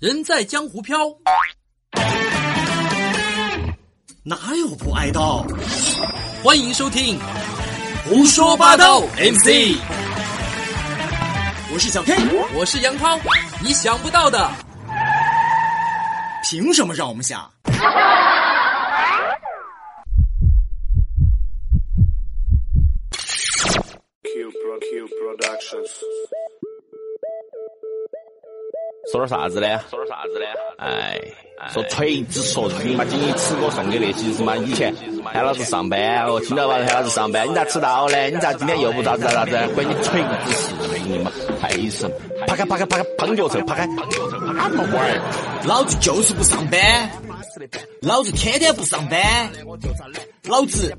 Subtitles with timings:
[0.00, 0.96] 人在江湖飘，
[4.22, 5.44] 哪有不挨刀？
[6.40, 7.18] 欢迎收听
[8.08, 9.76] 《胡说八道》MC，
[11.72, 12.14] 我是小 K，
[12.54, 13.18] 我是杨涛，
[13.60, 14.48] 你想不到的，
[16.48, 17.50] 凭什么让我们想
[24.22, 25.90] ？Q Pro Q Productions。
[29.10, 29.66] 说点啥子呢？
[29.90, 30.46] 说点啥子呢？
[30.78, 31.18] 哎，
[31.72, 34.94] 说锤子说锤嘛，今天吃我送给那些什么以前
[35.24, 36.74] 喊老子上班哦，听到吧？
[36.74, 38.30] 喊老子上班，你咋迟到呢？
[38.30, 39.56] 你咋今天又不咋子咋子？
[39.74, 40.74] 关你锤子事
[41.06, 42.10] 你嘛，配神！
[42.46, 43.86] 啪开啪开啪开，碰脚臭，啪开！
[43.86, 45.20] 什么玩意儿？
[45.66, 46.78] 老子就是不上班，
[48.00, 49.50] 老子天天不上班，
[50.44, 50.96] 老子，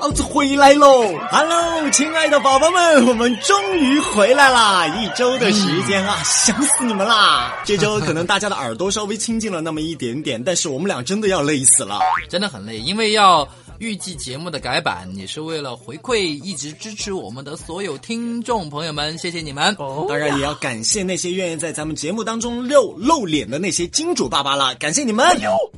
[0.00, 4.86] 老子回来喽！Hello，亲爱的宝宝们，我们终于回来啦！
[4.86, 7.54] 一周的时间啊，想死你们啦！
[7.64, 11.98] 这周可能大家的耳朵稍微清静了那么一点点，但是我们俩真的要累死了。
[12.28, 19.74] 真的很累，因为要预计节目的改版，也是为了回馈一直支持我们的所有听众朋友们，谢谢你们。
[20.08, 25.26] 当然也要感谢那些愿意在咱们节目当中露露脸的那些金主爸爸了，感谢你们！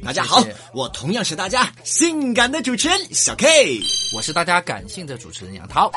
[0.05, 3.81] 大家好谢谢，我同样是大家性感的主持人小 K。
[4.15, 5.91] 我是大家感性的主持人杨涛，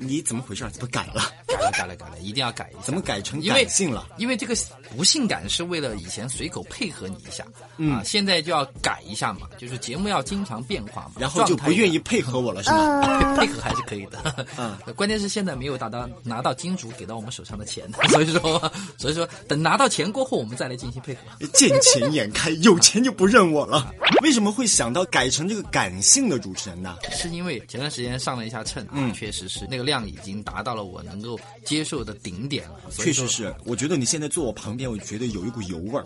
[0.00, 0.64] 你怎么回事？
[0.70, 1.32] 怎么改了？
[1.48, 2.80] 改了改了改了，一定要改一下。
[2.82, 4.06] 怎么改成感性了？
[4.16, 4.54] 因为这个
[4.96, 7.44] 不性感是为了以前随口配合你一下，
[7.92, 13.36] 啊，现在就要改一下嘛，就是节目要经常变化嘛，然后就不愿意配合我了，是吗？
[13.36, 21.20] 配 配合还是可以的，嗯，关键是现在没有达到拿到金主给到我们手上的钱， 所以说所以说等拿到钱过后，我们再来进行配合。
[21.54, 23.92] 见钱眼开，有钱就不认我了。
[24.22, 26.96] 为什么会想到改成这个感性的主持人呢？
[27.10, 36.04] 是因为前段时间上了一下秤，嗯啊，确实是那个量已经达到了我能够接受的顶点了，确实是，我觉得你现在坐我旁边，我觉得有一股油味儿。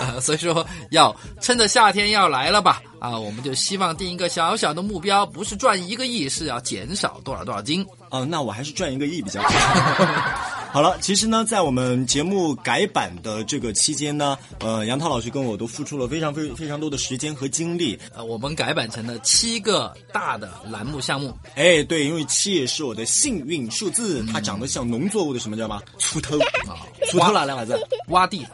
[0.00, 7.84] 啊， 所以说要趁着夏天要来了吧，啊，我们就希望定一个小小的目标，不是赚一个亿，是要减少多少多少斤。
[8.10, 10.52] 哦，那我还是赚一个亿比较好。
[10.72, 17.98] 好了，其实呢，在我们节目改版的这个期间呢，呃，杨涛老师跟我都付出了非常非非常多的时间和精力。
[18.14, 25.82] 呃，我们改版成了七个大的栏目项目，哎，对，因为七是我的幸运数字，它长得像农作物的什么叫吗？
[25.98, 27.78] 锄头啊，锄头哪两个字？
[28.08, 28.46] 挖地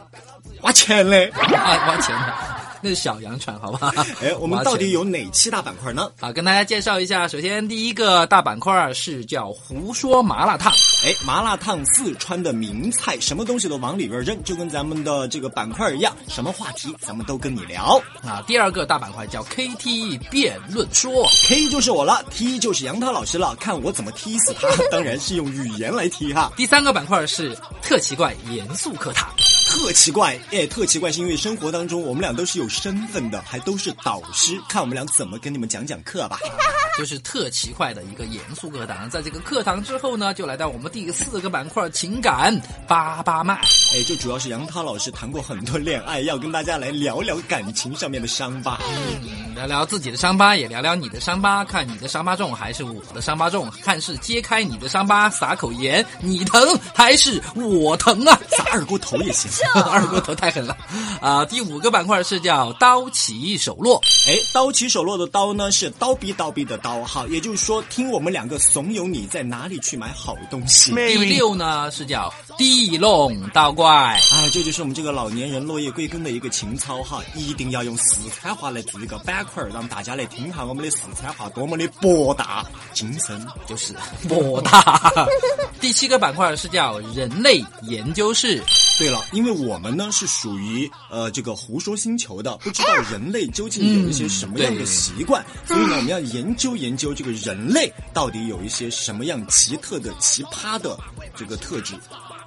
[0.59, 1.31] 挖钱嘞！
[1.37, 2.33] 挖挖钱的，
[2.81, 3.93] 那是小羊船，好吧？
[4.21, 6.09] 哎，我们到底有哪七大板块呢？
[6.19, 10.71] 啊，跟大家介绍一下，首先第一个大板块是叫胡说麻辣烫。
[11.03, 18.01] 哎，麻辣烫，四川的名菜，什么东西都往里边扔，就跟咱们的这个板块一样，什么话题咱们都跟你聊。
[18.21, 26.51] 啊，第二个大板块叫 KT 辩论说，K 就是我了，T 就是杨涛老师了，看我怎么踢死他，当然是用语言来踢哈。
[26.57, 29.29] 第三个板块是特奇怪严肃课堂，
[29.69, 36.39] 特奇怪，哎，特奇怪是因为生活当中我们俩都是有身份的，还都是导师，看我们俩怎么跟你们讲讲课吧。
[36.97, 39.09] 就是特奇怪的一个严肃课堂。
[39.09, 43.53] 在这个课堂之后呢，就来到我们第四个板块情感八八麦。
[43.93, 48.79] 哎，这主要是杨涛老师谈过很多恋爱，要跟大家来聊聊感情上面的伤疤。
[48.89, 56.61] 嗯，聊聊自己的伤疤，也聊聊你的伤疤，看你的伤疤重还是我的伤疤重，看是揭开你的伤疤撒口盐，你疼
[56.93, 58.37] 还是我疼啊？
[58.49, 59.49] 撒二锅头也行。
[59.91, 60.75] 二锅头太狠了
[61.21, 61.45] 啊！
[61.45, 70.93] 第五个板块是叫刀起手落，哎，刀起手落的刀呢是刀逼刀逼的刀哈，也就是说，听我们两个怂恿你在哪里去买好东西。
[70.93, 73.89] 第六呢是叫地弄刀怪。
[74.33, 83.47] 哎，这就是我们这个老年人落叶归根的一个情操哈，一定要用四川话来做一个板块儿，让大家来听下我们的四川话多么的博大精深。
[83.65, 83.93] 就是
[84.27, 85.09] 博大。
[85.79, 88.61] 第七个板块是叫人类研究室，
[88.99, 100.99] 对了，因为我们呢是属于呃这个胡说星球的，不知道人类究竟有一些什么样的习惯，所以呢我们要研究研究这个人类到底有一些什么样奇特的、奇葩的
[101.33, 101.93] 这个特质。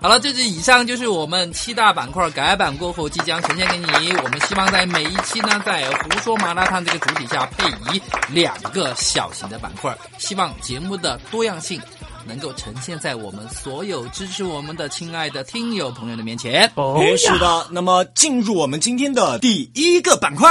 [0.02, 4.12] 好了，这是以上就是我们七大板块改版过后即将呈现给你。
[4.16, 11.80] 我们希望在每一期呢，在胡说麻辣烫这个主体下配以两个小型的板块，希望节目的多样性
[12.26, 16.68] 能够呈现在我们所有支持我们的亲爱的听友朋友的面前。
[16.74, 20.48] 哦， 是的，那么进入我们今天的第一个板块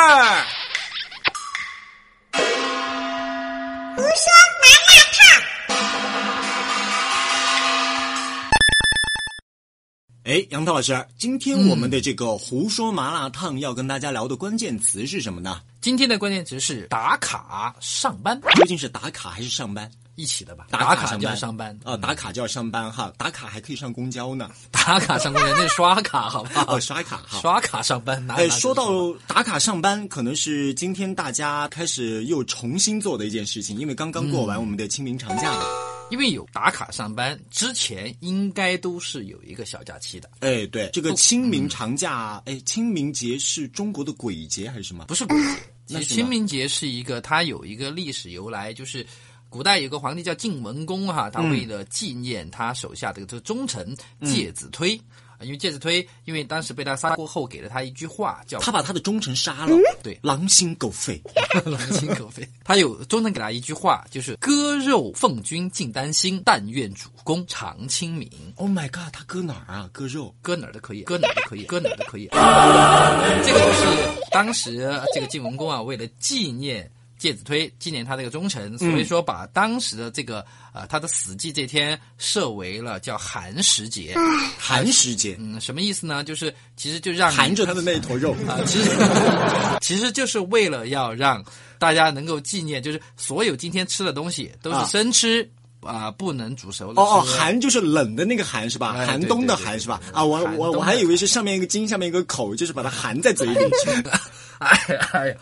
[10.32, 15.60] 哎，杨涛老师，今天我们的这个胡说麻辣烫要跟大家聊的关键词是什么呢？
[15.82, 18.40] 今天的关键词是打卡上班。
[18.56, 19.92] 究竟是打卡还是上班？
[20.16, 20.68] 一起的吧？
[20.70, 26.78] 打卡就要上班啊，打卡就要上班哈，打卡还可以上公交呢，打卡上公交，那是刷卡好不好？
[26.78, 27.42] 哦，刷卡哈。
[27.42, 35.66] 刷卡上班，哎，说到打卡上班，可能是今天大家开始又重新做的一件事情，因为刚刚过完我们的清明长假嘛。
[36.12, 45.06] 因为有打卡上班之前，应该都是有一个小假期的，哎，对，这个清明长假，哎，清明节是中国的鬼节还是什么？
[45.06, 45.60] 不是鬼节。
[45.88, 49.06] 那清明节是一个，它有一个历史由来，就是
[49.50, 54.96] 古代有个皇帝叫晋文公哈，他为了纪念他手下的这个忠臣介子推。
[54.96, 61.22] 啊因为介子推，因为当时被他杀过后，给了他一句话，叫他把他的忠臣杀了，对狼心狗肺。
[61.66, 62.48] 狼心狗肺。
[62.64, 69.90] 他有忠臣给他一句话，就是“割肉奉君尽丹心，但愿主公常清明 Oh my god，他割哪儿啊？
[69.92, 70.34] 割肉”。
[70.42, 72.28] 割哪儿都可以，割哪儿都可以，割哪儿都可以。
[72.32, 76.90] 这个就是当时这个晋文公啊，为了纪念
[77.22, 84.16] 介子推，纪念他这个忠臣，所以说把当时的这个呃他的死祭这天设为了叫寒食节。
[84.58, 86.24] 寒食节，嗯，什么意思呢？
[86.24, 88.32] 就是其实就让含着他的那一坨肉。
[88.50, 88.90] 啊，其实
[89.82, 91.46] 其实就是为了要让
[91.78, 95.48] 大家能够纪念，就是所有今天吃的东西都啊是生吃
[95.82, 98.94] 啊、不能煮熟的哦哦，寒就是冷的那个寒是吧？
[98.98, 100.02] 哎寒冬的寒是吧？
[100.12, 103.92] 啊，我我我还以为是上面一个金，下面一个口，就是把它含在嘴里去。
[104.62, 105.36] 哎呀哎呀，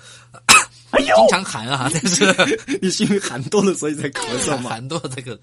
[0.97, 2.25] 经常喊啊， 但是
[2.81, 4.69] 你是因为喊多了所以才咳嗽吗？
[4.71, 5.39] 喊多了这个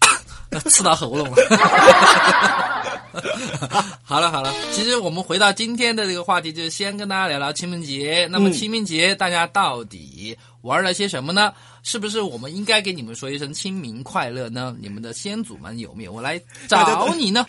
[0.70, 1.36] 刺到喉咙了。
[4.02, 8.26] 好了好了，其实我们回到今天的这个话题，就是先跟大家聊聊清明节。
[8.30, 11.52] 那么嗯清明节大家到底玩了些什么呢？
[11.82, 14.74] 是不是我们应该给你们说一声清明快乐呢？
[14.80, 16.12] 你们的先祖们有没有？
[16.12, 17.44] 我来找你呢。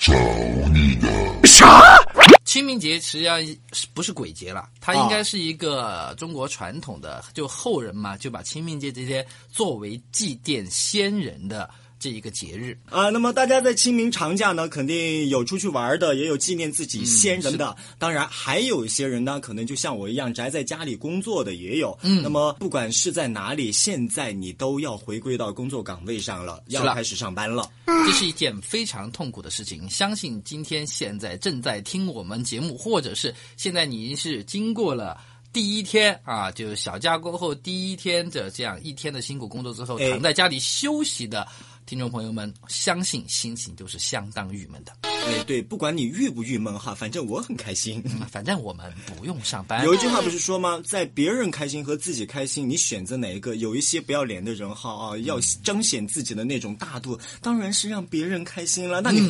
[2.54, 4.70] 清明节实际上是不是鬼节了？
[4.80, 11.68] 它应该是一个中国传统的，就后人嘛，就把清明节这些作为祭奠先人的
[12.04, 12.78] 这一个节日。
[12.90, 17.74] 啊，那么大家在清明长假呢，肯定有出去玩的，也有纪念自己先人的。
[17.98, 21.98] 当然，还有一些人呢，可能就像我一样宅在家里工作的也有。
[22.02, 27.72] 嗯，那么不管是在哪里，现在你都要回归到工作岗位上了，要开始上班了。
[27.86, 29.90] 这是一件非常痛苦的事情。
[29.90, 35.18] 相信今天现在正在听我们节目，或者是现在你是经过了。
[35.54, 41.48] 第一天啊，就是小假过后第一天的这样一天的辛苦工作之后，哎躺在家里休息的
[41.85, 44.94] 听众朋友们，相信心情都是相当郁闷的。
[45.03, 48.01] 哎，对，不管你郁不郁闷哈，反正我很开心。
[48.06, 50.81] 嗯反正我们不用上班，有一句话不是说吗？
[50.85, 53.57] 在别人开心和自己开心，你选择哪一个？
[53.57, 59.01] 有一些不要脸的人哈啊，要彰显自己的那种大度，当然是让别人开心了。
[59.01, 59.30] 那你、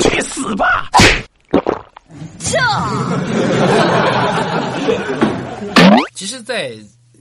[0.00, 0.90] 去死吧！
[2.38, 2.58] 这
[6.14, 6.76] 其实，在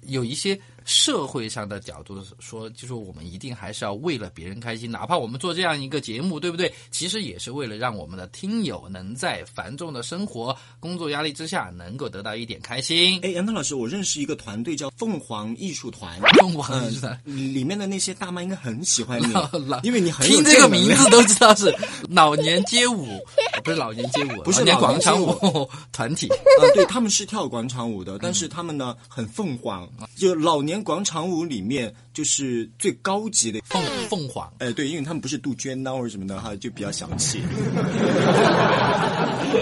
[0.08, 0.60] 有一些
[0.92, 6.72] 社会上的角度说，就是我们一定还是要为了别人开心，哪怕我们做这样一个节目，对不对？
[6.92, 13.18] 其实也是为了让我们的听友能在繁重的生活、工作压力之下，能够得到一点开心。
[13.24, 19.34] 哎，杨涛老师，我认识一个团队叫凤凰艺术团，凤凰艺术团嗯，里面的那些大妈应该很喜欢你
[19.84, 21.74] 因为你很有听这个名字都知道是
[22.10, 23.06] 老年街舞，
[23.54, 26.28] 呃 不是老年街舞， 不是老年广场舞团体。
[26.28, 33.60] 啊，对，他们是跳广场舞的，但是他们呢很凤凰，就老年广场舞里面就是最高级的。
[33.66, 37.42] 凤凤凰，哎，对，因为他们不是杜鹃呐或者什么的哈，就比较小气。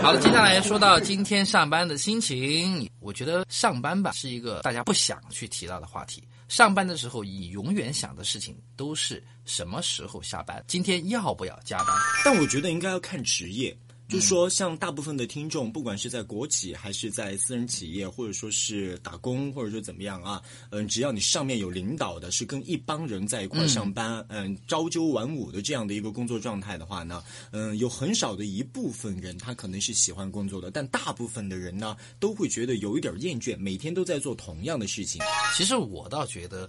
[0.01, 6.23] 好了，接下来说到今天上班的心情，我觉得上班吧是一个大家不想去提到的话题。
[6.47, 11.87] 上班的时候，你永远想的事情都是什么时候下班，今天要不要加班？
[12.25, 13.75] 但我觉得应该要看职业。
[14.09, 35.21] 就是说，像大部分的听众，不管是在国企还是在私人企业，或者说是打工，或者说怎么样啊，嗯，只要你上面有领导的，是跟一帮人在一块上班，嗯，朝九晚五的这样的一个工作状态的话呢，嗯，有很少的一部分人他可能是喜欢工作的，但大部分的人呢，都会觉得有一点厌倦，每天都在做同样的事情。
[35.55, 36.67] 其实我倒觉得，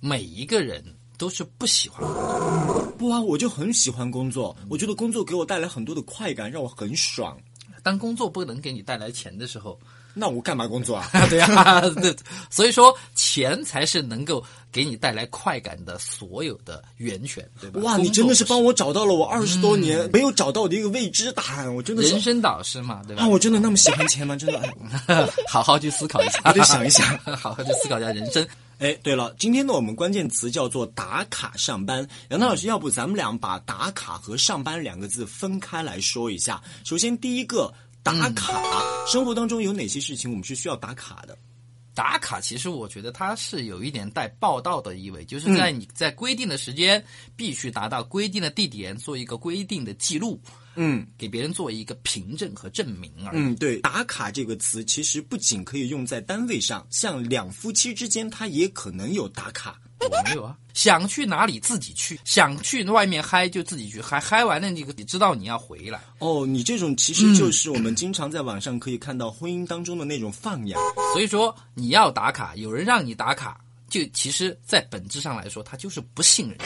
[0.00, 0.82] 每一个人
[1.16, 7.36] 都是不喜欢工作不啊，我就很喜欢工作，我觉得工作给我带来很多的快感，让我很爽。
[7.82, 9.78] 当工作不能给你带来钱的时候，
[10.14, 11.06] 那我干嘛工作啊？
[11.28, 12.16] 对 呀、对，
[12.48, 14.42] 所以说钱才是能够
[14.72, 17.80] 给你带来快感的所有的源泉，对吧？
[17.82, 23.28] 哇，你真的是帮我找到了我二十多年没有找到的一个未知答案，我真的是人生导师嘛，对吧啊，？
[23.28, 24.34] 我真的那么喜欢钱吗？
[24.34, 24.58] 真的，
[25.06, 27.06] 哎 好好去思考一下，我得想一想。
[27.36, 28.46] 好好去思考一下人生。
[28.84, 32.06] 哎，对了，今天呢，我们关键词叫做打卡上班。
[32.28, 36.62] 杨涛老师，要不咱们俩把打卡和上班两个字分开来说一下。
[36.84, 37.72] 首先，第一个
[38.02, 38.52] 打卡，
[39.06, 41.34] 生活当中有哪些事情我们是需要打卡的？
[41.94, 47.02] 打卡其实我觉得它是有一点带报道的意味，就是在你在规定的时间
[47.36, 50.40] 必须达到规定的地点，做一个规定的记录，
[50.74, 53.40] 嗯给别人做一个凭证和证明而已。
[53.40, 59.80] 嗯，对，打卡这个词其实不仅可以用在单位上，像两夫妻之间，它也可能有打卡。
[60.00, 70.78] 我没有啊，想去哪里自己去，想去外面嗨就自己去嗨，嗨完了你你知道你要回来，哦，你这种其实就是我们经常在网上可以看到婚姻当中的那种放养。
[71.12, 73.58] 所以说你要打卡，有人让你打卡，
[73.88, 76.58] 就其实，在本质上来说，他就是不信任。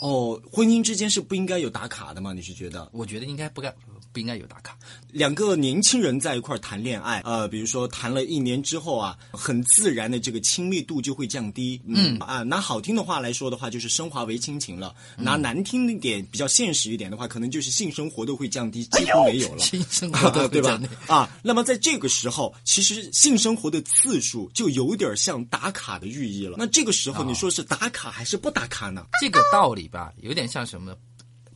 [0.00, 2.34] 哦，婚姻之间是不应该有打卡的吗？
[2.34, 2.88] 你是觉得？
[2.92, 3.74] 我觉得应该不该
[4.14, 4.78] 不应该有打卡。
[5.10, 11.80] 两个年轻人在一块儿谈恋爱，呃，比如说谈了一年之后啊，很自然的这个亲密度就会降低。
[11.86, 19.58] 嗯啊，拿好听的话来说的话，就是升华为亲情了；拿难听一点、比较现实一点的话，可能就是性生活都会降低，几乎没有了。
[19.58, 20.80] 性生活 对吧？
[21.08, 26.54] 啊，那么在这个时候，其实性生活的次数就有点像打卡的寓意了。
[26.56, 29.04] 那这个时候，你说是打卡还是不打卡呢？
[29.20, 30.96] 这个道理吧，有点像什么呢？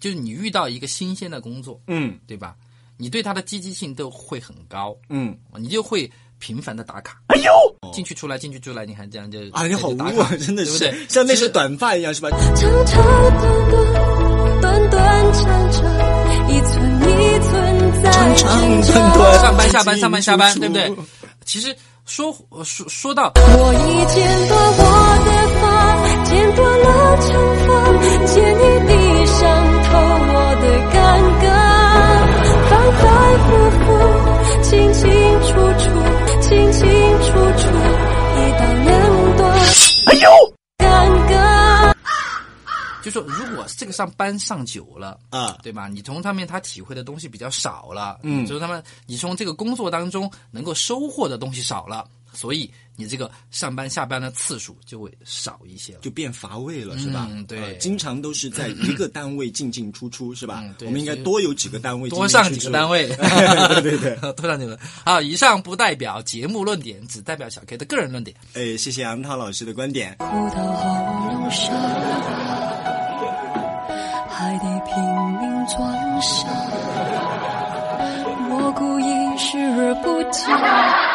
[0.01, 2.55] 就是你遇到一个新鲜的工作，嗯对吧？
[2.97, 7.21] 你对它的积极性都会很高，嗯，你就会频繁的打卡。
[7.29, 7.53] 哎呦，
[7.93, 11.07] 进去出来，进去出来，你看这样就啊，你好打污啊卡，真的是对不对？
[11.09, 12.29] 像那是其实短发一样，是吧？
[12.31, 15.79] 长长短短，短短长长，
[16.51, 16.75] 一寸
[17.05, 18.37] 一寸在长
[18.83, 20.93] 长短短上班下班上班下班，对不对？
[21.45, 21.75] 其实
[22.05, 22.33] 说
[22.65, 24.83] 说说到我已剪短我
[25.25, 25.65] 的发，
[26.25, 26.87] 剪断了
[27.29, 27.29] 长
[27.65, 27.69] 发，
[28.27, 28.93] 借你闭
[29.39, 29.39] 上
[43.01, 45.57] 就说如果这个上班上久了啊。
[45.63, 45.89] 对吧？
[45.89, 48.45] 你从上面他体会的东西比较少了，嗯。
[48.45, 52.05] 就是他们你从这个工作当中能够收获的东西少了，
[52.39, 55.99] 所以你这个上班下班的次数就会少一些了。
[56.03, 57.27] 就变乏味了，是吧？
[57.29, 60.73] 嗯对呃经常都是在一个单位进进出出，是吧嗯？
[60.79, 62.89] 对我们应该多有几个单位，多上几个单。
[62.89, 64.79] 位，对 对对， 多上几个。
[65.05, 68.37] 好，以上不代表节目论点，只代表小 K 的个人论点。
[68.55, 70.15] 哎，谢谢杨涛老师的观点。
[70.19, 71.73] 哭到喉咙沙
[74.31, 74.95] 还得拼
[75.41, 76.47] 命装傻。
[78.51, 81.08] 我故意视而不见。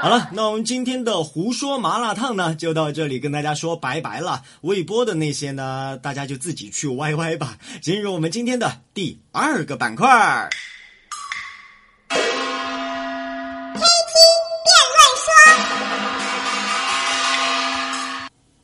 [0.00, 4.42] 好了，那我们今天的胡说麻辣烫呢，就到这里跟大家说拜拜了。
[4.60, 7.58] 未播的那些呢，大家就自己去歪歪吧。
[7.82, 10.50] 进入我们今天的第二个板块儿。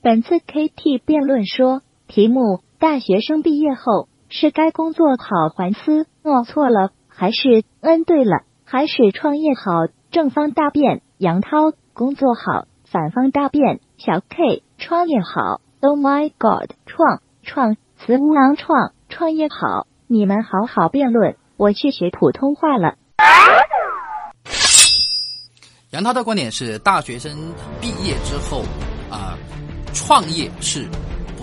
[0.03, 9.93] 本次 KT 辩论说题目：大学生毕业后是该工作好还思哦错了，还是嗯对了，还是创业好？
[10.13, 15.63] 正方大辩：杨涛工作好，反方大辩：小 K 创业好。
[15.81, 16.71] Oh my God！
[16.85, 22.97] 创创词无狼创创业好，你们好好辩论，我去学普通话了。
[25.93, 28.61] 杨涛的观点是，大学生毕业之后
[29.11, 29.39] 啊、
[29.95, 30.87] 创业是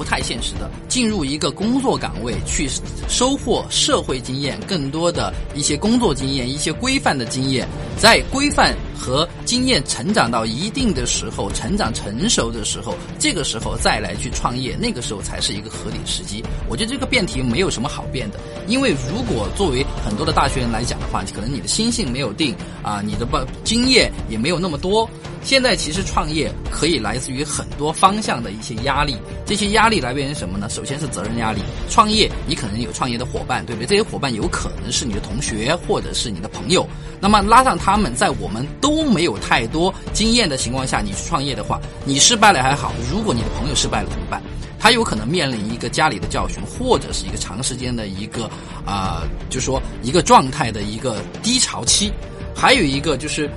[0.01, 0.67] 不太现实的。
[0.87, 2.67] 进入一个工作岗位，去
[3.07, 7.67] 收获社会经验，更多的一些工作经验，一些规范的经验，
[7.99, 16.43] 在规范和经验成长到一定的时候，成长成熟的时候，这个时候再来去创业，那个时候才是一个合理时机。
[16.67, 25.07] 我觉得这个辩题没有什么好辩的，因为如果作为很多的大学生来讲的话，可能你的心性没有定啊，你的不经验也没有那么多。
[25.43, 30.69] 现在其实创业可以来自于很多方向的一些压力，这些压力来源于什么呢？
[30.69, 31.61] 首先是责任压力。
[31.89, 33.87] 创业你可能有创业的伙伴，对不对？
[33.87, 36.87] 这些伙伴有可能是你的同学或者是你的朋友。
[37.19, 44.41] 那么拉上他们，在我们都没有太多经验的情况下，你去创业的话，你失败了还好，如果你的朋友失败了怎么办？
[44.79, 48.49] 他有可能面临一个家里的教训，或者是一个长时间的一个
[48.83, 52.11] 啊、就说一个状态的一个低潮期。
[52.55, 53.49] 还有一个就是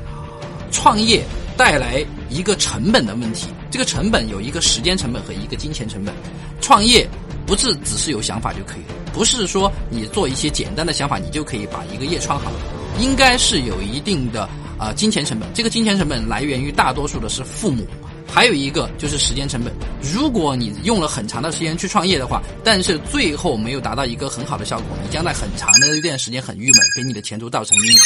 [0.70, 1.24] 创业
[1.56, 6.14] 带来一个成本的问题，这个成本有一个时间成本和一个金钱成本。
[6.60, 7.08] 创业
[7.46, 12.50] 不是只是有想法就可以了，不是说你做一些简单的想法，你就可以把一个业创好，
[12.98, 15.48] 应该是有一定的啊、金钱成本。
[15.52, 17.86] 这个金钱成本来源于大多数的是父母。
[18.26, 19.72] 还有一个就是时间成本，
[20.12, 27.98] 如果你用了很长的时间去创业的话，但是最后没有达到一个很好的效果，你将在很长的一段时间很郁闷，给你的前途造成阴影。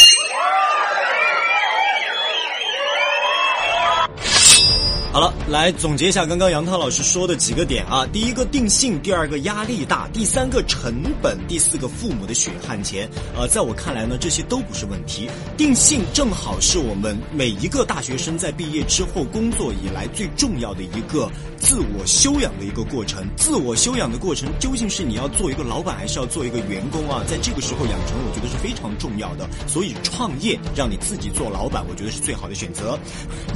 [5.10, 8.06] 好了，来总结一下刚刚杨涛老师说的几个点啊。
[8.12, 13.08] 第一个定性，第二个压力大，第三个成本，第四个父母的血汗钱。
[13.34, 15.28] 呃，在我看来呢，这些都不是问题。
[15.56, 23.26] 定性正好是我们每一个大学生在毕业之后工作以来最重要的一个自我修养的一个过程。
[23.34, 27.24] 自我修养的过程究竟是你要做一个老板，还是要做一个员工啊？
[27.26, 29.48] 在这个时候养成，我觉得是非常重要的。
[29.66, 32.96] 所以创业，让你自己做老板，我觉得是最好的选择。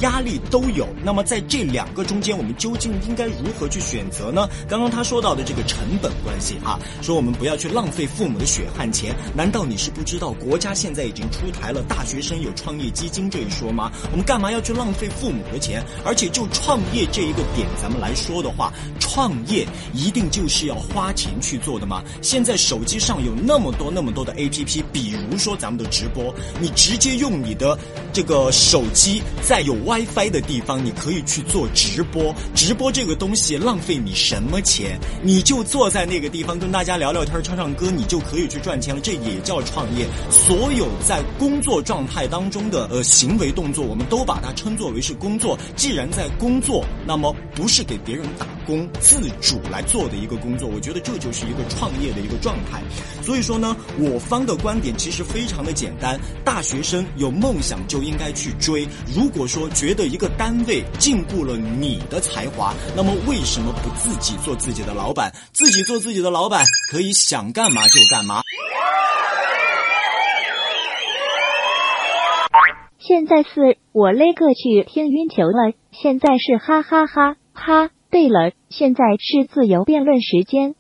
[0.01, 4.49] 压力都有，那么在这两个中间，我们究竟应该如何去选择呢？
[4.69, 9.15] 刚刚他说到的这个成本关系啊，说我们不要去浪费父母的血汗钱。
[9.35, 13.91] 难道你是不知道国家现在已经出台了大学生有创业基金这一说吗？
[14.11, 15.83] 我们干嘛要去浪费父母的钱？
[16.05, 22.03] 而且就创业这一个点，咱们来说的话，创业一定就是要花钱去做的吗？
[22.23, 27.79] 现在手机上有那么多那么多的 APP，比如说咱们的直播，你直接用你的
[28.13, 32.35] 这个手机，在有 WiFi 的地方，你可以去做直播。
[32.55, 35.01] 直播这个东西浪费你什么钱？
[35.23, 39.01] 你就坐在那个地方跟大家聊聊天、唱唱歌，你就可以去赚钱了。
[39.01, 40.07] 这也叫创业。
[40.31, 45.59] 所有在工作状态当中的呃行为动作，我们都把它称作为是工作。
[45.75, 52.83] 既然在工作，那么不是给别人打工，自主来做的一个工作，我觉得这就是一个创业的一个状态。
[53.23, 58.87] 所以说呢，我方的观点其实非常的简单：大学生有梦想就应该去追。
[59.15, 65.33] 如果说觉得一个单位进禁锢了你的才华，那么为什么不自己做自己的老板？
[65.53, 68.43] 自己做自己的老板，可以想干嘛就干嘛。
[72.99, 77.91] 现在是我勒个去听晕球了，现在是哈哈哈哈。
[78.11, 80.75] 对了，现在是自由辩论时间。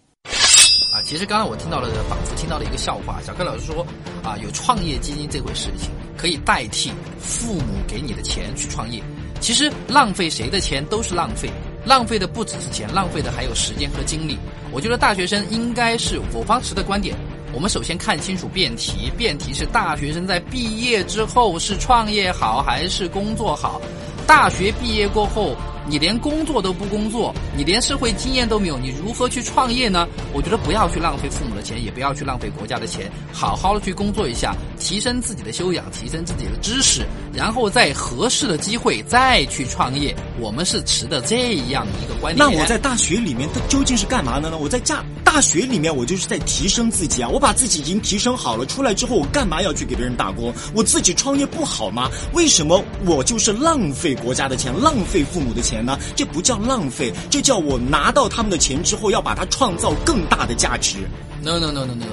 [0.92, 3.20] 啊，其实刚刚我听到了，仿佛听到了一个笑话。
[3.22, 3.86] 小柯老师说，
[4.22, 9.02] 啊，有创业基金这回事情，可以代替父母给你的钱去创业。
[9.42, 11.50] 其实浪费谁的钱都是浪费，
[11.84, 14.38] 浪费的不只是钱，浪费的还有时间和精力。
[14.70, 17.16] 我觉得大学生应该是我方持的观点。
[17.52, 23.82] 我们首先看清楚辩题，辩题是大学生在毕业之后是创业好还是工作好？
[24.26, 25.56] 大学毕业过后，
[25.88, 30.06] 你连工作都不工作，你连社会经验都没有，你如何去创业呢？
[30.32, 37.04] 我觉得不要去浪费父母的钱，也不要去浪费国家的钱，好好的去工作一下，提升自己的修养，提升自己的知识，
[37.34, 40.14] 然后在合适的机会再去创业。
[40.40, 42.38] 我们是持的这样一个观点。
[42.38, 44.56] 那我在大学里面，它究竟是干嘛的呢？
[44.58, 47.28] 我在家大学里面，我就是在提升自己啊！
[47.28, 50.52] 我把自己已经提升好了，出来之后，我干嘛要去给别人打工？
[50.74, 52.10] 我自己创业不好吗？
[52.34, 55.98] 为什么我就是浪费国家的钱，浪费父母的钱呢？
[56.14, 60.98] 这不叫浪费，这叫我拿到他们的钱之后，要把它创造更大的价值。
[61.42, 62.04] No no no no no，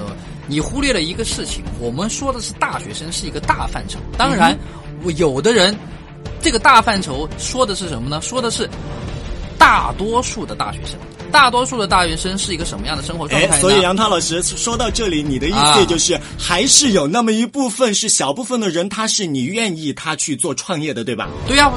[0.46, 4.58] 你忽略了一个事情，我们说的是大学生是一个大范畴，当然，
[5.04, 5.76] 我有的人，
[6.40, 8.18] 这个大范畴说的是什么呢？
[8.22, 8.66] 说的是
[9.58, 10.98] 大多数的大学生，
[11.30, 21.28] 大多数的大学生是一个什么样的生活状态哎，所以杨涛老师说到这里，你的意啊思就是，还是有那么一部分是小部分的人，他是你愿意他去做创业的，对吧？
[21.46, 21.72] 对呀、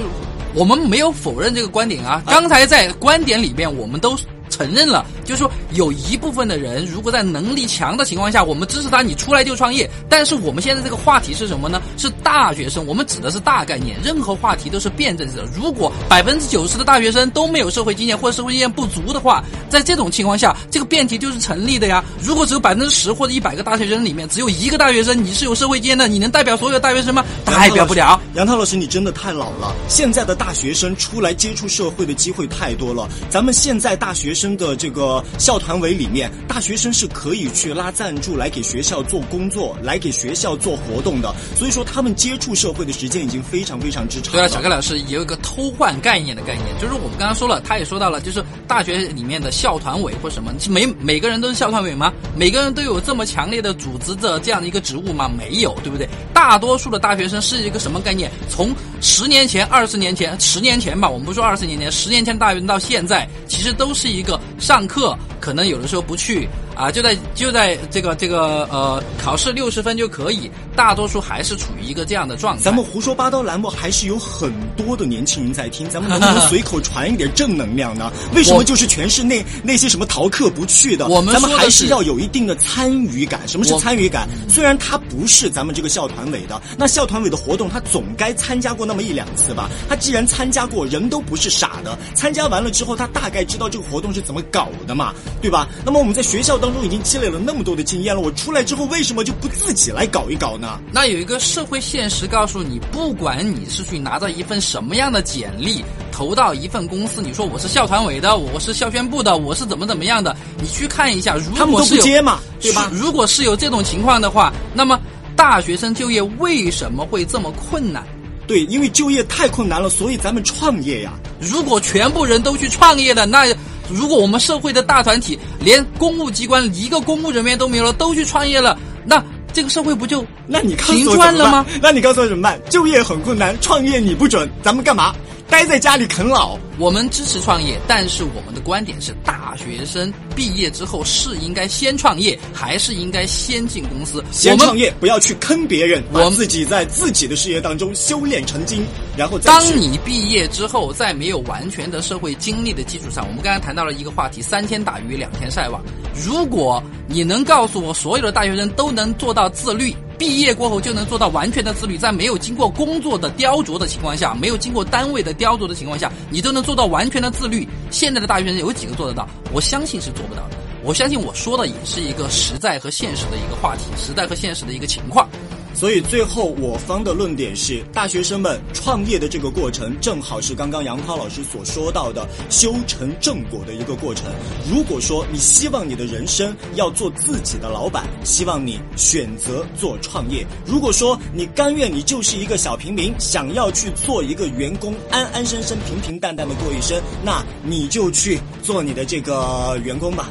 [0.54, 2.22] 我们没有否认这个观点啊。
[2.26, 4.18] 刚才在观点里面，我们都
[4.54, 9.90] 承认了，就是说有一部分的人，如果在能力强的情况下，我们支持他，你出来就创业。
[10.08, 11.82] 但是我们现在这个话题是什么呢？
[11.98, 15.44] 是大学生，我们指的是大概念，任何话题都是辩证的。
[15.56, 22.04] 如果百分之九十的大学生都没有社会经验或者社会经验不足的话，在这种情况下，这个辩题就是成立的呀。
[22.22, 27.26] 如果只有百分之十或者一百个大学生里面只有一个大学生你是有社会经验的，你能代表所有大学生吗？
[27.46, 28.20] 代表不了。
[28.36, 29.74] 杨涛老师，你真的太老了。
[29.88, 33.08] 现在的大学生出来接触社会的机会太多了。
[33.30, 41.34] 咱们现在大学生生的这个校团委里面，大学生是可以去拉赞助来给学校做工作，来给学校做活动的。
[41.56, 44.34] 所以说，他们接触社会的时间已经非常非常之长。
[44.34, 52.12] 对啊，小盖老师也有一个偷换概念的概念，就是我们刚刚说了，他也说到了，就是大学里面的校团委或什么，每每个人都是校团委吗？
[52.36, 55.32] 每个人都有这么强烈的组织的这样的一个职务吗？
[55.38, 56.10] 没有，对不对？
[56.34, 58.30] 大多数的大学生是一个什么概念？
[58.50, 72.64] 从十年前、二十年前、十年前吧，我们不说二十年前，十年前大学生到现在，其实都是一个上课可能有的时候不去啊，就在就在这个这个呃考试六十分就可以，大多数还是处于一个这样的状态。
[72.64, 78.12] 咱们胡说八道栏目还是有很多的年轻人在听，咱们能不能 随口传一点正能量呢？
[78.34, 81.08] 为什么就是全是那那些什么逃课不去的？
[81.08, 83.48] 我们咱们还是要有一定的参与感。
[83.48, 84.28] 什么是参与感？
[84.50, 89.70] 虽然他不是咱们这个校团委的，那校团委的活动他总该参加过那么一两次吧？
[89.88, 95.68] 他既然参加过，人都不是傻的，参加完了之后，他大概知道这个活动是怎么搞的嘛，对吧？
[95.86, 100.80] 那么我们在学校当中已经积累了那么多的经验了，我出来之后为什么就不自己来搞一搞呢？
[100.94, 112.90] 那有一个社会现实告诉你，不管你是去拿到一份什么样的简历，投到一份公司，你说我是校团委的，我是校宣部的，我是怎么怎么样的，你去看一下，如他们都果是有不接嘛，对吧？
[112.94, 114.98] 如果是有这种情况的话，那么
[115.36, 118.06] 大学生就业为什么会这么困难？
[118.48, 121.12] 对，因为就业太困难了，所以咱们创业呀。
[121.42, 123.54] 如果全部人都去创业了，那
[123.90, 131.66] 如果我们社会的大团体连公务机关一个公务人员都没有了，都去创业了，那这个社会不就那你告诉我平怎么办赚了吗？
[131.82, 132.60] 那你告诉我怎么办？
[132.70, 135.14] 就业很困难，创业你不准，咱们干嘛？
[135.50, 136.58] 待在家里啃老？
[136.80, 144.24] 我们支持创业，但是我们的观点是，大学生毕业之后是应该先创业，还是应该先进公司？
[144.32, 148.84] 先创业，不要去坑别人，我们自己在自己的事业当中修炼成精，
[149.16, 155.80] 然后再当你毕业之后，在没有完全的社会经历的基础上，我们刚才谈到了一个话题：三天打鱼两天晒网。
[156.26, 169.28] 如果你能告诉我，所有的大学生都能做到自律，毕业过后就能做到完全的自律，在没有经过工作的雕琢的情况下，没有经过单位的雕琢的情况下，你都能做到完全的自律，现在的大学生有几个做得到？
[169.52, 170.58] 我相信是做不到的。
[170.86, 175.30] 我相信我说的也是一个实在和现实的一个话题，实在和现实的一个情况。
[175.74, 184.26] 所以最后我方的论点是，大学生们创业的这个过程，正好是刚刚杨涛老师所说到的修成正果的一个过程。
[184.72, 200.30] 如果说你希望你的人生要做自己的老板，希望你选择做创业；如果说你甘愿你就是一个小平民，想要去做一个员工，安安生生、平平淡淡的过一生，那你就去做你的这个员工吧。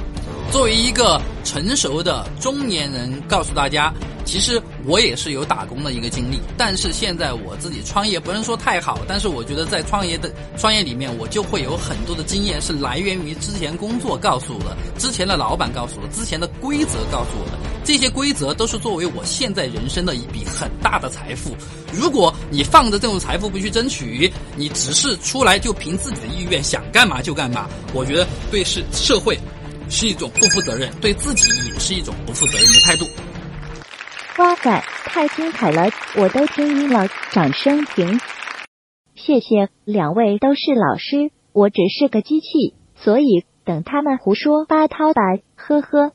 [0.53, 3.91] 作为一个成熟的中年人，告诉大家，
[4.23, 21.57] 其实我也是有打工的一个经历，但是现在我自己创业不能说太好，但是我觉得在创业的创业里面，我就会有很多的经验是来源于之前工作告诉我的，之前的老板告诉我，之前的规则告诉我的，这些规则都是作为我现在人生的一笔很大的财富。
[21.95, 29.39] 如果你放着这种财富不去争取，你只是出来就凭自己的意愿想干嘛就干嘛，我觉得对是社会。
[29.95, 33.05] 是一种不负责任，对自己也是一种不负责任的态度。
[34.39, 38.19] 哇塞，太精彩了，我都听晕了，掌声停。
[39.15, 45.21] 谢谢，两位都是老师，我只是个机器，所以等他们胡说八道吧，
[45.57, 46.13] 呵呵。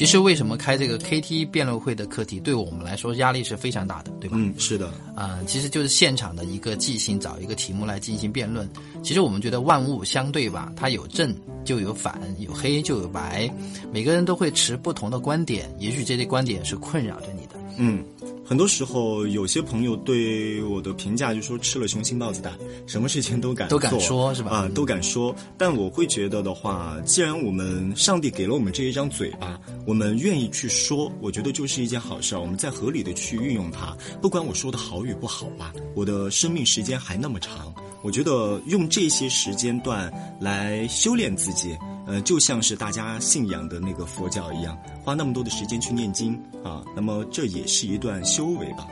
[0.00, 4.36] 其实为什么开这个 KT 辩论会的课题，对我们来说压力是非常大的，对吧？
[4.40, 4.90] 嗯，是的。
[5.14, 8.66] 啊、其实就是现场的一个即兴，找一个题目来进行辩论。
[9.02, 11.36] 其实我们觉得万物相对吧，它有正
[11.66, 13.52] 就有反，有黑就有白，
[13.92, 17.49] 每个人都会持不同的观点，也许这些观点是困扰着你的。
[17.82, 18.04] 嗯，
[18.44, 22.52] 很多时候有些朋友对我的评价就说吃了雄心豹子胆，
[22.86, 25.34] 什么事情都敢都敢说是吧啊、都敢说。
[25.56, 32.40] 但我会觉得的话，既然我们上帝给了我们这一张嘴巴，我们愿意去说，我觉得就是一件好事儿。
[32.40, 41.74] 我们在合理的去运用它，不管我说的好与不好吧，我的生命时间还那么长，我觉得用这些时间段来修炼自己。
[42.06, 46.34] 呃，就像是大家信仰的那个佛教一样，花那么多的时间去念经
[46.64, 48.86] 啊，那么这也是一段修为吧。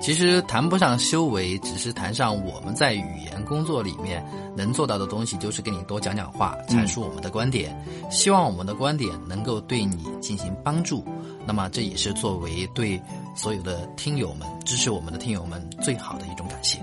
[0.00, 4.24] 其实谈不上修为，只是谈上我们在语言工作里面
[4.56, 7.76] 能做到的东西，就是跟你多讲讲话，阐述我们的观点，
[8.08, 11.04] 希望我们的观点能够对你进行帮助。
[11.44, 13.00] 那么这也是作为对
[13.34, 16.78] 所有的听友们、支持我们的听友们最好的一种感谢。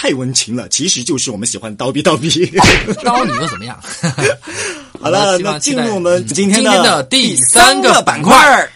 [0.00, 2.30] 太温情了，其实就是我们喜欢叨逼叨逼。
[3.04, 3.78] 叨你又怎么样？
[4.98, 8.72] 好了，那进入我们今天的第三个板块儿。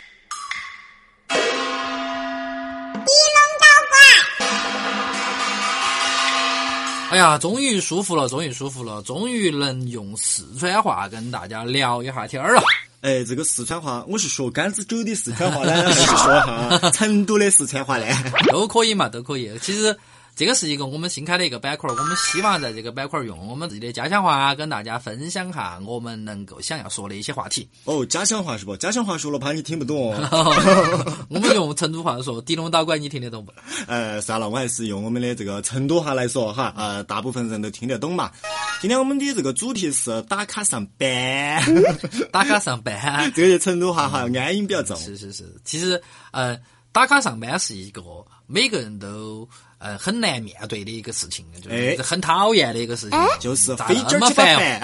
[7.10, 12.62] 哎呀，终于舒服了，终于舒服了，终于能用四川话跟大家聊一下天儿了。
[13.00, 18.04] 哎，这个四川话，我是说甘孜州的四川话呢， 还是说哈成都的四川话呢？
[18.52, 19.50] 都可以嘛，都可以。
[19.62, 19.96] 其实
[20.36, 27.68] 这个是一个我们新开的一个板块儿，我们希望在这个板块儿用我们自己的家乡话跟大家分享下我们能够想要说的一些话题。
[27.84, 28.76] 哦，家乡话是不？
[28.76, 31.16] 家乡话说了怕你听不懂哦。
[31.30, 33.52] 我们用成都话说，滴龙打拐你听得懂不？
[33.86, 38.32] 呃，算了，我还是用我们的这个成都话来说哈，呃，大部分人都听得懂嘛。
[38.80, 41.62] 今天我们的这个主题是打卡上班，
[42.32, 44.96] 打卡上班，这个是成都话哈，安音比较重。
[44.96, 45.44] 是是是。
[45.64, 46.58] 其实呃，
[46.90, 48.02] 打卡上班是一个
[48.46, 54.80] 每个人都呃很难面对的一个事情，就哎是很讨厌的一个事情，就是咋非那么烦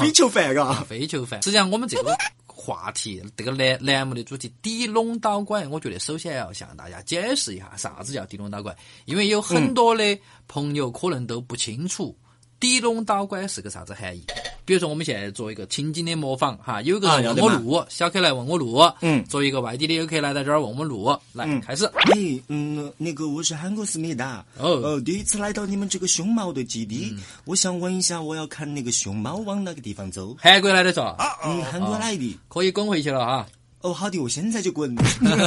[0.00, 0.74] 非求饭，嘎。
[0.84, 1.40] 非求烦。
[1.44, 12.16] 实际上，我们这个话题，这个栏栏目的主题“低拢导拐”，我觉得首先要向大家解释一下啥子叫低拢导拐，因为有很多的朋友可能都不清楚
[12.60, 14.24] “低拢导拐”是个啥子含义。
[14.68, 21.86] 比如说我们现在做一个情景的模仿哈，有个人问我路，小可来问我路，嗯作为一个外地的游客来到这儿问我们路，来嗯开始。
[21.86, 22.12] 哎，
[22.48, 30.36] 嗯，那个我是韩国思密达，哦呃，第一次来到你们这个熊猫的基地，我想问一下，我要看那个熊猫往哪个地方走？
[30.38, 32.38] 韩国来的说，嗯，韩国来的。
[32.48, 33.46] 可以滚回去了哈。
[33.80, 34.94] 哦，好的，我现在就滚。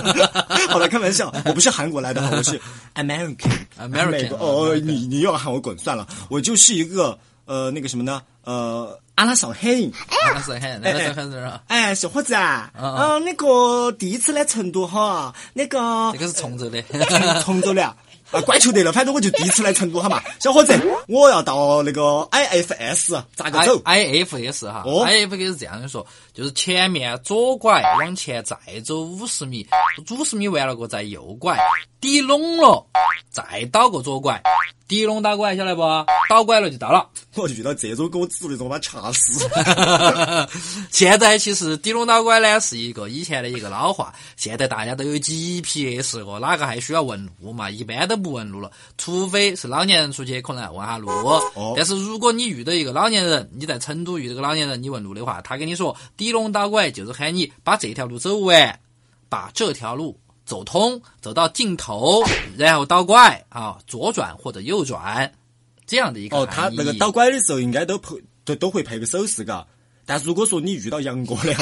[0.67, 2.59] 好了，开玩笑， 我不是韩国来的，我是
[2.95, 3.51] American。
[3.79, 8.19] American 美国哦，你你又要喊我滚算了，我就是一个呃那个什么呢？
[8.43, 9.91] 呃，阿拉上海人。
[10.33, 11.61] 那是很，那是很是啊。
[11.67, 16.81] 哎，小伙子啊，嗯那个第一次来成都哈，那个这个是崇州的。
[17.41, 17.95] 崇州的啊。
[18.31, 20.73] 啊，怪求得了，反正我就第一次来成都好嘛，小伙子，
[21.09, 29.67] 我要到那个 IFS 咋个走？I F S 哈哦，I F S 是这样的说，就是前面左拐往前再走五十米，
[30.17, 31.59] 五十米完了过再右拐，
[31.99, 32.87] 抵拢了
[33.29, 34.41] 再倒个左拐，
[34.87, 35.81] 抵拢倒拐晓得不？
[36.29, 37.09] 倒拐了就到了。
[37.35, 39.47] 我就遇到这种给我的，我把他掐死。
[40.91, 47.69] 现在其实底龙倒拐呢是一个以前的一个老话，现在大家都有 GPS 了，哪个还需要问路嘛？
[47.69, 51.09] 一般都不问路了，除非是老年人出去可能要问下路。
[51.09, 58.79] 哦但是如果你遇到一个老年人，你在成都遇到个老年人，你问路的话，他跟你说底龙倒拐就是喊你把这条路走完，
[59.29, 60.19] 把这条路。
[60.43, 62.21] 走通，走到尽头，
[62.57, 65.31] 然后倒拐啊，左转或者右转，
[65.91, 69.67] 这样的一个哦，他那个倒拐的时候应该都配都都会配个手势，嘎。
[70.05, 71.59] 但如果说你遇到杨过那样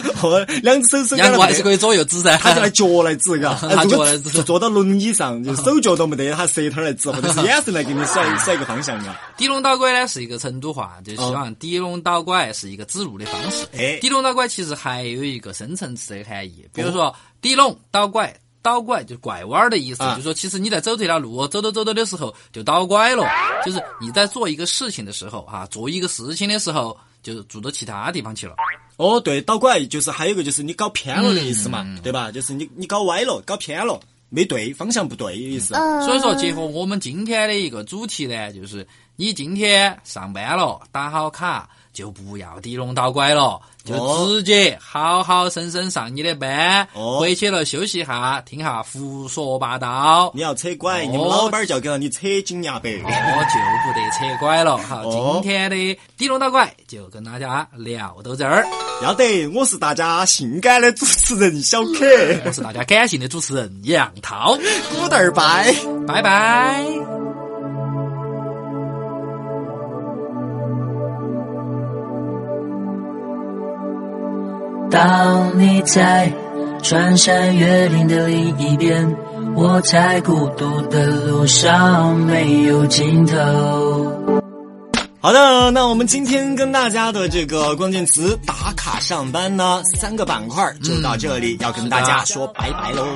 [0.00, 3.54] 子，或两只手手杨过还是可以，左右指噻，他就拿脚来指， 嘎。
[3.54, 9.20] 他哎如果脚来指坐坐到轮椅上，就手脚都没得，他舌头来指，或者是 眼神来给你甩甩个方向，嘎。
[9.36, 13.66] 抵拢倒拐呢是一个成都话，就希望抵拢倒拐是一个指路的方式。
[13.76, 18.34] 哎抵拢倒拐其实还有一个深层次的含义，比如说抵拢倒拐。
[18.62, 23.26] 倒拐就拐弯儿的意思，啊就是说，其实你在走这条路，走着走着的时候就倒拐了，
[23.66, 28.54] 就是你在做一个事情的时候，啊，做一个事情的时候，就做到其他地方去了。
[28.96, 32.30] 哦，对，倒拐就是还有一个就是你搞偏了的意思嘛，嗯对吧？
[32.30, 33.98] 就是你你搞歪了，搞偏了，
[34.28, 35.74] 没对，方向不对的意思。
[36.04, 50.30] 所以说，结合我们今天的一个主题呢，就是你今天上班了，打好卡，就不要抵拢倒拐了，就哦直接好好生生上你的班，哦回去了休息一下，听下胡说八道。
[50.34, 52.90] 你要扯拐，哦你们老板儿就要给到你扯紧牙白。
[52.92, 54.78] 我就不得扯拐了。
[54.78, 58.66] 好，哦今天的抵拢倒拐就跟大家聊到这儿。
[59.02, 62.06] 要得，我是大家性感的主持人小可，
[62.46, 64.56] 我是大家感性的主持人杨涛，
[64.90, 65.74] 古蛋儿拜。
[66.06, 67.31] 拜拜。
[74.92, 76.30] 当你在
[76.82, 79.16] 穿山越岭的另一边，
[79.56, 83.34] 我在孤独的路上没有尽头。
[85.18, 93.06] 好的，那我们今天跟大家的这个关键词打卡上班呢，三个板块就到这里，要跟大家说拜拜喽。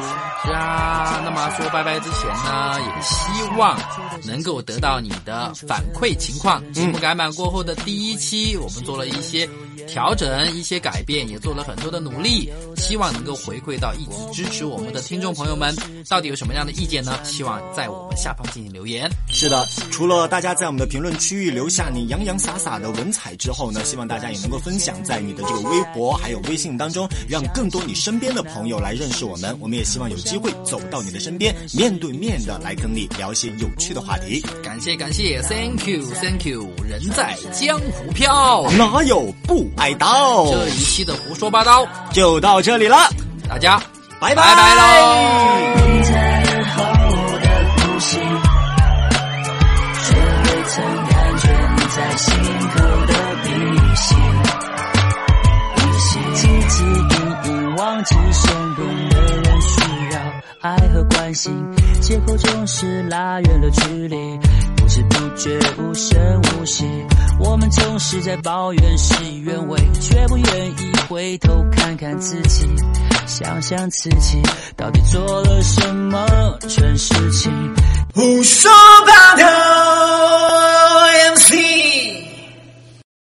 [0.46, 3.78] 是啊，那么说拜拜之前呢，也希望
[4.24, 6.62] 能够得到你的反馈情况。
[6.72, 9.46] 节目改版过后的第一期，我们做了一些
[9.86, 15.74] 调整、一些改变，也做了很多的努力，希望能够回馈到一直支持我们的听众朋友们。
[16.08, 17.18] 到底有什么样的意见呢？
[17.24, 19.10] 希望在我们下方进行留言。
[19.28, 29.56] 是的，除了大家在我们的评论区域留下你洋洋洒洒的文采之后呢，希望大家也能够分享在你的这个微博还有微信当中，让更多你身边的朋友来认识我们。
[29.60, 34.40] 我们也希望有机会走到你的身边，面对面的来跟你聊一些有趣的话题。
[34.62, 38.70] 感谢感谢，Thank you，Thank you，人在江湖飘。
[38.72, 40.46] 哪有不挨刀？
[40.50, 42.96] 这一期的胡说八道，就到这里了，
[43.48, 43.80] 大家
[44.18, 44.82] 拜拜拜喽。
[45.76, 46.82] 你在耳后
[47.38, 48.18] 的呼吸，
[50.02, 51.44] 却未曾感觉
[51.76, 52.34] 你在心
[52.74, 52.74] 口
[53.06, 53.12] 的
[53.44, 53.48] 鼻
[53.96, 54.14] 息。
[55.76, 56.74] 鼻息，汲汲
[57.14, 59.74] 营营，忘记身边的人需
[60.12, 60.16] 要
[60.62, 61.52] 爱和关心，
[62.00, 64.16] 借口总是拉远了距离，
[64.86, 66.84] 不知不觉无声无息。
[67.40, 72.68] 我们总是在抱怨事与愿违，却不愿意回头看看自己，
[73.26, 74.40] 想想自己
[74.76, 76.24] 到底做了什么
[76.68, 77.52] 蠢事情。
[78.14, 78.70] 胡说
[79.04, 80.45] 八道。